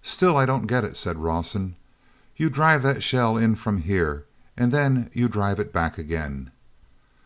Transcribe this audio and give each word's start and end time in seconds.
"Still 0.00 0.34
I 0.38 0.46
don't 0.46 0.66
get 0.66 0.82
it," 0.82 0.96
said 0.96 1.18
Rawson. 1.18 1.76
"You 2.36 2.48
drive 2.48 2.82
that 2.84 3.02
shell 3.02 3.36
in 3.36 3.54
from 3.54 3.82
here, 3.82 4.24
and 4.56 4.72
then 4.72 5.10
you 5.12 5.28
drive 5.28 5.60
it 5.60 5.74
back 5.74 5.98
again." 5.98 6.50